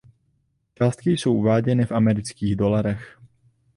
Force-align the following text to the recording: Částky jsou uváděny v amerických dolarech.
Částky 0.75 1.11
jsou 1.11 1.33
uváděny 1.33 1.85
v 1.85 1.91
amerických 1.91 2.55
dolarech. 2.55 3.19